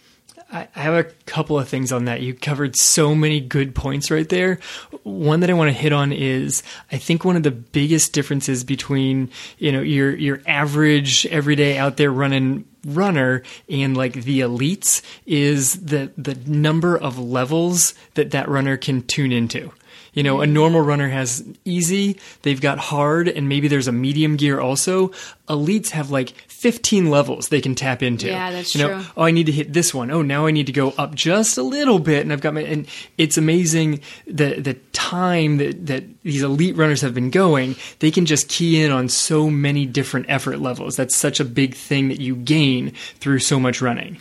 [0.53, 2.23] I have a couple of things on that.
[2.23, 4.61] You covered so many good points right there.
[5.03, 8.63] One that I want to hit on is I think one of the biggest differences
[8.63, 15.03] between, you know, your your average everyday out there running runner and like the elites
[15.27, 19.73] is the the number of levels that that runner can tune into
[20.17, 24.37] You know, a normal runner has easy, they've got hard, and maybe there's a medium
[24.37, 25.09] gear also.
[25.47, 28.29] Elites have like 15 levels they can tap into.
[28.29, 29.05] Yeah, that's you know, true.
[29.19, 30.11] Oh, I need to hit this one.
[30.11, 32.63] Oh, now I need to go up just a little bit, and I've got my.
[32.63, 37.77] And it's amazing the the time that that these elite runners have been going.
[37.99, 40.97] They can just key in on so many different effort levels.
[40.97, 44.19] That's such a big thing that you gain through so much running.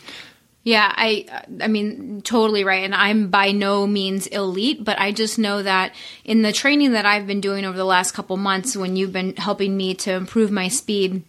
[0.66, 1.26] Yeah, I
[1.60, 5.94] I mean totally right and I'm by no means elite, but I just know that
[6.24, 9.36] in the training that I've been doing over the last couple months when you've been
[9.36, 11.22] helping me to improve my speed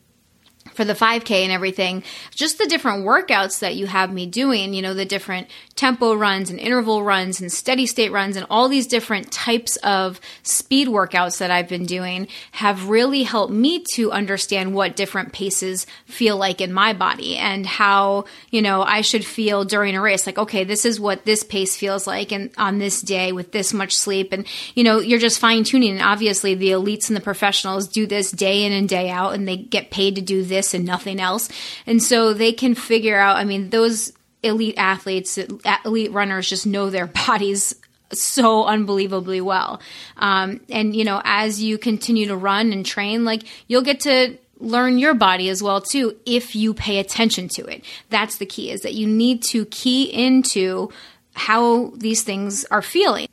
[0.78, 4.82] for the 5K and everything, just the different workouts that you have me doing, you
[4.84, 8.86] know, the different tempo runs and interval runs and steady state runs and all these
[8.86, 14.76] different types of speed workouts that I've been doing have really helped me to understand
[14.76, 19.66] what different paces feel like in my body and how, you know, I should feel
[19.66, 20.28] during a race.
[20.28, 23.74] Like, okay, this is what this pace feels like and on this day with this
[23.74, 24.32] much sleep.
[24.32, 25.94] And, you know, you're just fine tuning.
[25.94, 29.48] And obviously the elites and the professionals do this day in and day out and
[29.48, 31.50] they get paid to do this and nothing else.
[31.86, 35.38] And so they can figure out, I mean, those elite athletes,
[35.86, 37.76] elite runners just know their bodies
[38.14, 39.82] so unbelievably well.
[40.18, 44.38] Um, and, you know, as you continue to run and train, like you'll get to
[44.60, 47.84] learn your body as well too if you pay attention to it.
[48.10, 50.92] That's the key is that you need to key into
[51.36, 53.28] how these things are feeling.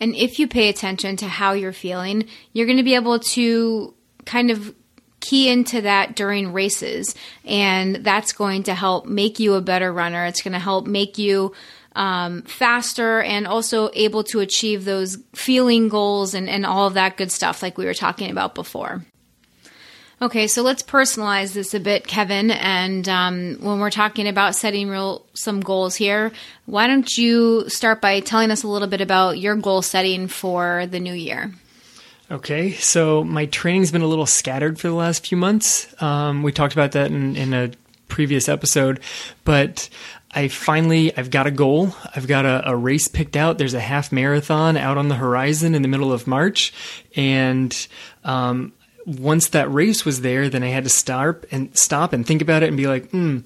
[0.00, 3.94] And if you pay attention to how you're feeling, you're going to be able to
[4.26, 4.74] kind of
[5.20, 7.14] key into that during races.
[7.44, 10.26] And that's going to help make you a better runner.
[10.26, 11.52] It's going to help make you
[11.98, 17.16] um, faster and also able to achieve those feeling goals and, and all of that
[17.16, 19.04] good stuff like we were talking about before.
[20.20, 22.50] Okay so let's personalize this a bit kevin.
[22.50, 26.32] And um, when we're talking about setting real some goals here
[26.66, 30.86] why don't you start by telling us a little bit about your goal setting for
[30.86, 31.52] the new year
[32.30, 35.94] Okay, so my training's been a little scattered for the last few months.
[36.02, 37.70] Um, we talked about that in, in a
[38.08, 39.00] previous episode,
[39.44, 39.88] but
[40.32, 41.94] I finally I've got a goal.
[42.14, 43.56] I've got a, a, race picked out.
[43.56, 46.74] There's a half marathon out on the horizon in the middle of March,
[47.16, 47.74] and
[48.24, 48.74] um,
[49.06, 52.62] once that race was there, then I had to stop and stop and think about
[52.62, 53.38] it and be like, hmm,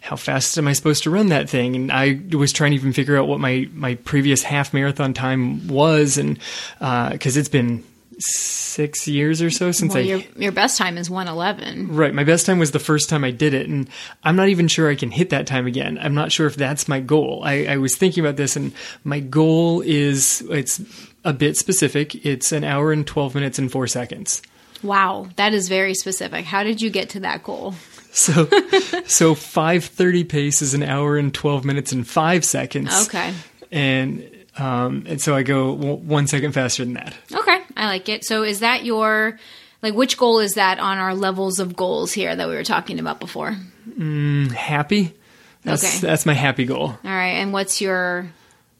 [0.00, 1.76] how fast am I supposed to run that thing?
[1.76, 5.68] And I was trying to even figure out what my my previous half marathon time
[5.68, 6.36] was, and
[6.80, 7.84] because uh, it's been
[8.18, 10.06] six years or so since well, I.
[10.06, 11.94] Your, your best time is 111.
[11.94, 12.14] Right.
[12.14, 13.68] My best time was the first time I did it.
[13.68, 13.88] And
[14.22, 15.98] I'm not even sure I can hit that time again.
[16.00, 17.42] I'm not sure if that's my goal.
[17.44, 18.72] I, I was thinking about this, and
[19.04, 20.80] my goal is it's
[21.24, 22.26] a bit specific.
[22.26, 24.42] It's an hour and 12 minutes and four seconds.
[24.82, 25.28] Wow.
[25.36, 26.44] That is very specific.
[26.44, 27.74] How did you get to that goal?
[28.12, 28.44] So,
[29.06, 33.08] so 5:30 pace is an hour and 12 minutes and five seconds.
[33.08, 33.34] Okay.
[33.72, 37.14] And um, and so I go w- one second faster than that.
[37.32, 38.24] Okay, I like it.
[38.24, 39.38] So is that your
[39.82, 42.98] like which goal is that on our levels of goals here that we were talking
[43.00, 43.56] about before?
[43.88, 45.12] Mm, happy.
[45.62, 45.98] That's Okay.
[46.06, 46.88] that's my happy goal.
[46.88, 48.30] All right, and what's your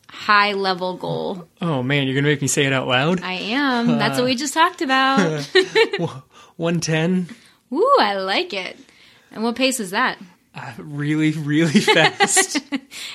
[0.09, 1.48] high level goal?
[1.61, 3.20] Oh man, you're gonna make me say it out loud.
[3.22, 3.98] I am.
[3.98, 5.42] That's what we just talked about.
[6.57, 7.28] One ten.
[7.72, 8.76] Ooh, I like it.
[9.33, 10.18] And what pace is that?
[10.57, 12.61] Uh, really, really fast.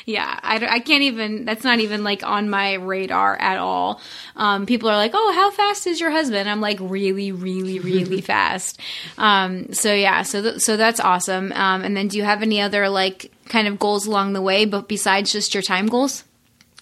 [0.06, 4.02] Yeah, I, I can't even, that's not even like on my radar at all.
[4.36, 6.50] Um, people are like, oh, how fast is your husband?
[6.50, 8.80] I'm like, really, really, really fast.
[9.18, 11.52] Um, so yeah, so, th- so that's awesome.
[11.54, 14.66] Um, and then do you have any other like kind of goals along the way,
[14.66, 16.24] but besides just your time goals?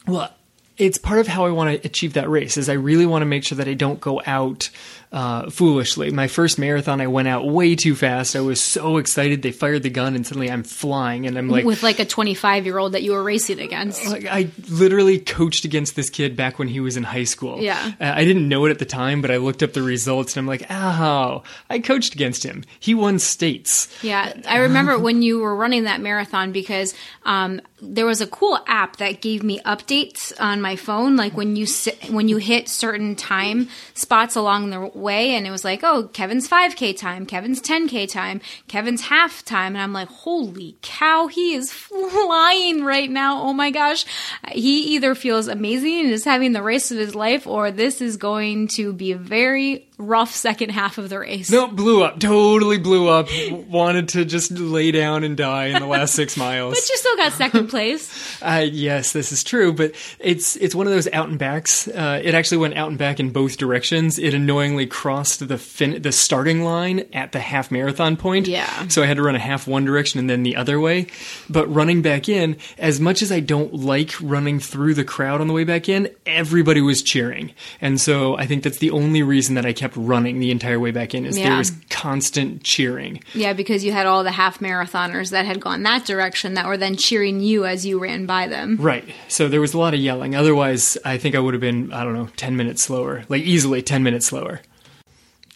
[0.07, 0.33] well,
[0.77, 2.57] it's part of how I want to achieve that race.
[2.57, 4.69] Is I really want to make sure that I don't go out
[5.11, 6.11] uh, foolishly.
[6.11, 8.35] My first marathon, I went out way too fast.
[8.35, 9.41] I was so excited.
[9.41, 12.65] They fired the gun, and suddenly I'm flying, and I'm like, With like a 25
[12.65, 14.05] year old that you were racing against.
[14.07, 17.61] like I literally coached against this kid back when he was in high school.
[17.61, 17.93] Yeah.
[17.99, 20.43] Uh, I didn't know it at the time, but I looked up the results and
[20.43, 22.63] I'm like, oh, I coached against him.
[22.79, 23.87] He won states.
[24.03, 28.57] Yeah, I remember when you were running that marathon because um, there was a cool
[28.65, 31.67] app that gave me updates on my phone, like when you
[32.09, 36.47] when you hit certain time spots along the way, and it was like, oh, Kevin's
[36.49, 41.71] 5K time, Kevin's 10K time, Kevin's half time, and I'm like, holy cow, he is
[41.73, 43.43] flying right now.
[43.43, 44.05] Oh my gosh,
[44.51, 48.17] he either feels amazing and is having the race of his life, or this is
[48.17, 51.49] going to be very rough second half of the race.
[51.51, 52.19] No, blew up.
[52.19, 53.29] Totally blew up.
[53.51, 56.73] Wanted to just lay down and die in the last six miles.
[56.75, 58.07] But you still got second place.
[58.39, 61.87] Uh, yes, this is true, but it's it's one of those out and backs.
[61.87, 64.19] Uh, it actually went out and back in both directions.
[64.19, 68.47] It annoyingly crossed the fin- the starting line at the half marathon point.
[68.47, 68.87] Yeah.
[68.89, 71.07] So I had to run a half one direction and then the other way.
[71.49, 75.47] But running back in, as much as I don't like running through the crowd on
[75.47, 79.55] the way back in, everybody was cheering, and so I think that's the only reason
[79.55, 81.25] that I kept running the entire way back in.
[81.25, 81.49] Is Yeah.
[81.49, 83.21] there was constant cheering.
[83.33, 86.77] Yeah, because you had all the half marathoners that had gone that direction that were
[86.77, 88.77] then cheering you as you ran by them.
[88.79, 89.05] Right.
[89.27, 90.35] So there was a lot of yelling.
[90.35, 93.23] Otherwise, I think I would have been, I don't know, 10 minutes slower.
[93.29, 94.61] Like easily 10 minutes slower.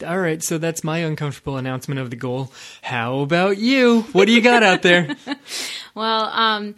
[0.07, 2.51] All right, so that's my uncomfortable announcement of the goal.
[2.81, 4.01] How about you?
[4.13, 5.15] What do you got out there?
[5.93, 6.75] Well, um,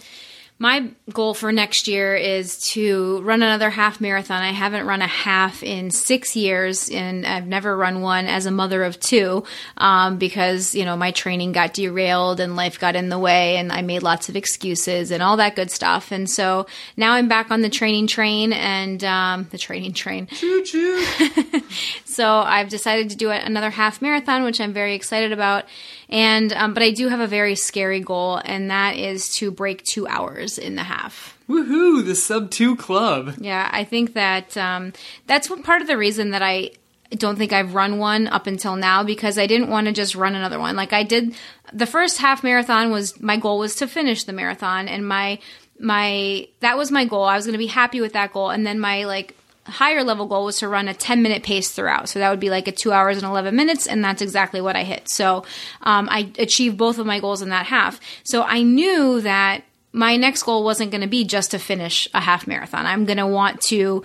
[0.63, 4.41] my goal for next year is to run another half marathon.
[4.41, 8.51] I haven't run a half in six years, and I've never run one as a
[8.51, 9.43] mother of two
[9.75, 13.73] um, because you know my training got derailed and life got in the way, and
[13.73, 16.13] I made lots of excuses and all that good stuff.
[16.13, 20.27] And so now I'm back on the training train and um, the training train.
[20.27, 21.05] Choo choo.
[22.13, 25.65] So I've decided to do another half marathon, which I'm very excited about.
[26.09, 29.83] And um, but I do have a very scary goal, and that is to break
[29.83, 31.37] two hours in the half.
[31.49, 33.35] Woohoo, the sub 2 club.
[33.39, 34.93] Yeah, I think that um,
[35.27, 36.71] that's one part of the reason that I
[37.17, 40.35] don't think I've run one up until now because I didn't want to just run
[40.35, 40.75] another one.
[40.75, 41.35] Like I did
[41.71, 45.39] the first half marathon was my goal was to finish the marathon and my
[45.79, 47.23] my that was my goal.
[47.23, 49.35] I was going to be happy with that goal and then my like
[49.65, 52.09] higher level goal was to run a 10 minute pace throughout.
[52.09, 54.75] So that would be like a 2 hours and 11 minutes and that's exactly what
[54.75, 55.09] I hit.
[55.09, 55.45] So
[55.81, 57.99] um, I achieved both of my goals in that half.
[58.23, 62.19] So I knew that my next goal wasn't going to be just to finish a
[62.19, 62.87] half marathon.
[62.87, 64.03] I'm going to want to,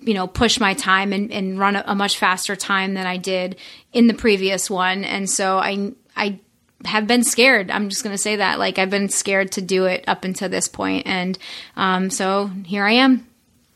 [0.00, 3.16] you know, push my time and, and run a, a much faster time than I
[3.16, 3.56] did
[3.92, 5.04] in the previous one.
[5.04, 6.38] And so I, I
[6.84, 7.70] have been scared.
[7.70, 8.60] I'm just going to say that.
[8.60, 11.06] Like I've been scared to do it up until this point.
[11.06, 11.36] And
[11.76, 13.26] um, so here I am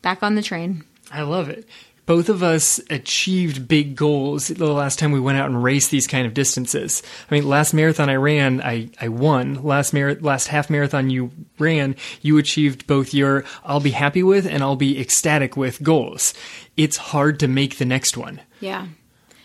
[0.01, 0.85] back on the train.
[1.11, 1.67] I love it.
[2.05, 6.07] Both of us achieved big goals the last time we went out and raced these
[6.07, 7.03] kind of distances.
[7.29, 9.63] I mean, last marathon I ran, I, I won.
[9.63, 11.29] Last mar- last half marathon you
[11.59, 16.33] ran, you achieved both your I'll be happy with and I'll be ecstatic with goals.
[16.75, 18.41] It's hard to make the next one.
[18.59, 18.87] Yeah.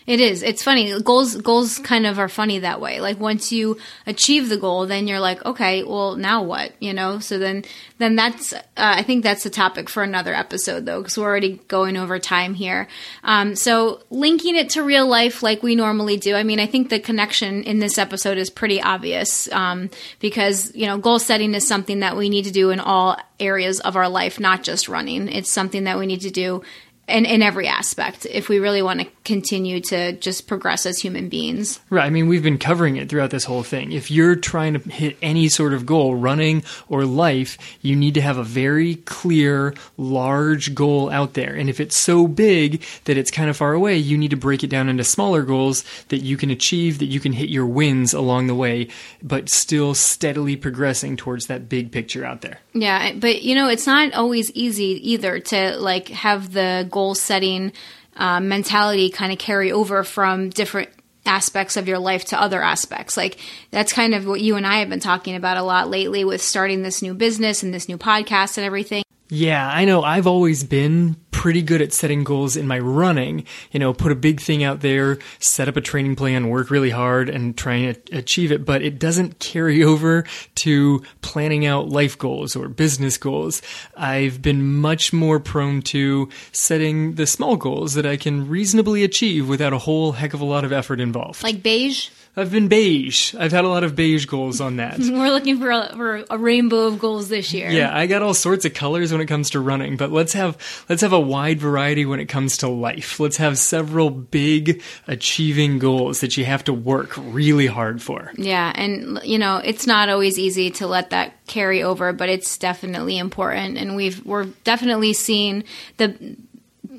[0.07, 0.43] It is.
[0.43, 1.01] It's funny.
[1.01, 3.01] Goals goals kind of are funny that way.
[3.01, 6.73] Like once you achieve the goal, then you're like, okay, well now what?
[6.79, 7.17] You know.
[7.17, 7.65] So then
[7.97, 11.59] then that's uh, I think that's a topic for another episode though, because we're already
[11.67, 12.87] going over time here.
[13.23, 16.35] Um, so linking it to real life like we normally do.
[16.35, 19.89] I mean, I think the connection in this episode is pretty obvious um,
[20.19, 23.79] because you know goal setting is something that we need to do in all areas
[23.79, 25.29] of our life, not just running.
[25.29, 26.61] It's something that we need to do
[27.07, 31.29] in, in every aspect if we really want to continue to just progress as human
[31.29, 31.79] beings.
[31.89, 32.05] Right.
[32.05, 33.91] I mean, we've been covering it throughout this whole thing.
[33.91, 38.21] If you're trying to hit any sort of goal, running or life, you need to
[38.21, 41.53] have a very clear, large goal out there.
[41.53, 44.63] And if it's so big that it's kind of far away, you need to break
[44.63, 48.13] it down into smaller goals that you can achieve, that you can hit your wins
[48.13, 48.87] along the way,
[49.21, 52.59] but still steadily progressing towards that big picture out there.
[52.73, 57.73] Yeah, but you know, it's not always easy either to like have the goal setting
[58.15, 60.89] uh, mentality kind of carry over from different
[61.25, 63.17] aspects of your life to other aspects.
[63.17, 63.37] Like
[63.69, 66.41] that's kind of what you and I have been talking about a lot lately with
[66.41, 69.04] starting this new business and this new podcast and everything.
[69.29, 70.03] Yeah, I know.
[70.03, 73.43] I've always been pretty good at setting goals in my running.
[73.71, 76.91] You know, put a big thing out there, set up a training plan, work really
[76.91, 78.65] hard, and try and achieve it.
[78.65, 83.61] But it doesn't carry over to planning out life goals or business goals.
[83.97, 89.49] I've been much more prone to setting the small goals that I can reasonably achieve
[89.49, 91.43] without a whole heck of a lot of effort involved.
[91.43, 92.09] Like beige.
[92.37, 93.33] I've been beige.
[93.35, 94.99] I've had a lot of beige goals on that.
[94.99, 97.69] We're looking for a, for a rainbow of goals this year.
[97.69, 100.57] Yeah, I got all sorts of colors when it comes to running, but let's have
[100.89, 103.19] let's have a wide variety when it comes to life.
[103.19, 108.31] Let's have several big achieving goals that you have to work really hard for.
[108.35, 112.57] Yeah, and you know, it's not always easy to let that carry over, but it's
[112.57, 115.63] definitely important and we've we're definitely seeing
[115.97, 116.35] the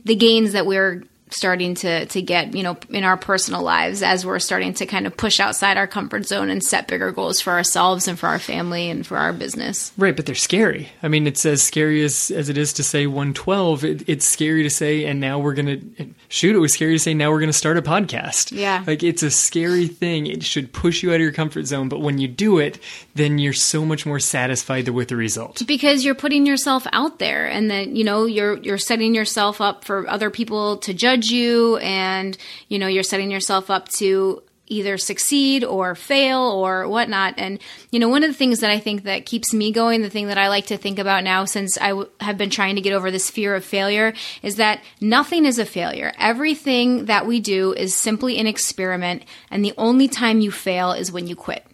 [0.04, 4.24] the gains that we're starting to to get you know in our personal lives as
[4.24, 7.52] we're starting to kind of push outside our comfort zone and set bigger goals for
[7.52, 10.88] ourselves and for our family and for our business Right, but they're scary.
[11.02, 13.84] I mean, it's as scary as, as it is to say 112.
[13.84, 16.54] It, it's scary to say, and now we're going to shoot.
[16.54, 18.52] It was scary to say, now we're going to start a podcast.
[18.52, 18.84] Yeah.
[18.86, 20.26] Like, it's a scary thing.
[20.26, 21.88] It should push you out of your comfort zone.
[21.88, 22.78] But when you do it,
[23.14, 25.62] then you're so much more satisfied with the result.
[25.66, 29.84] because you're putting yourself out there and then you know you're you're setting yourself up
[29.84, 32.36] for other people to judge judge you and,
[32.68, 37.34] you know, you're setting yourself up to either succeed or fail or whatnot.
[37.38, 37.60] And,
[37.92, 40.26] you know, one of the things that I think that keeps me going, the thing
[40.26, 42.92] that I like to think about now since I w- have been trying to get
[42.92, 44.12] over this fear of failure
[44.42, 46.12] is that nothing is a failure.
[46.18, 49.22] Everything that we do is simply an experiment.
[49.52, 51.64] And the only time you fail is when you quit.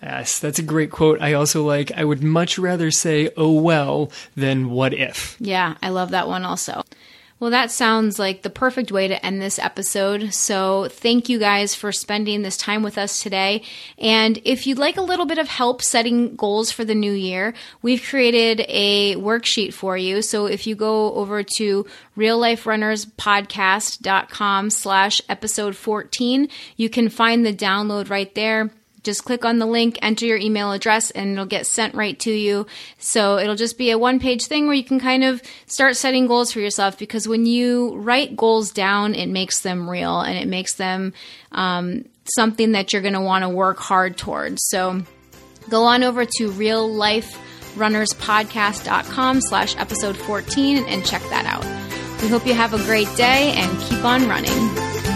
[0.00, 1.20] Yes, that's a great quote.
[1.20, 5.36] I also like, I would much rather say, oh well, than what if.
[5.40, 6.84] Yeah, I love that one also.
[7.40, 10.34] Well, that sounds like the perfect way to end this episode.
[10.34, 13.62] So, thank you guys for spending this time with us today.
[13.96, 17.54] And if you'd like a little bit of help setting goals for the new year,
[17.80, 20.20] we've created a worksheet for you.
[20.20, 28.10] So, if you go over to realliferunnerspodcast.com slash episode 14, you can find the download
[28.10, 28.70] right there
[29.02, 32.30] just click on the link, enter your email address, and it'll get sent right to
[32.30, 32.66] you.
[32.98, 36.26] So it'll just be a one page thing where you can kind of start setting
[36.26, 40.48] goals for yourself because when you write goals down, it makes them real and it
[40.48, 41.12] makes them
[41.52, 44.62] um, something that you're going to want to work hard towards.
[44.68, 45.02] So
[45.68, 47.38] go on over to real life
[47.76, 51.64] runnerspodcast.com slash episode 14 and check that out.
[52.22, 55.09] We hope you have a great day and keep on running.